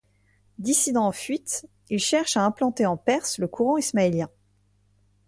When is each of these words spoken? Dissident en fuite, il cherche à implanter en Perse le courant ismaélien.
Dissident 0.57 1.05
en 1.05 1.11
fuite, 1.11 1.67
il 1.91 1.99
cherche 1.99 2.35
à 2.35 2.43
implanter 2.43 2.87
en 2.87 2.97
Perse 2.97 3.37
le 3.37 3.47
courant 3.47 3.77
ismaélien. 3.77 4.31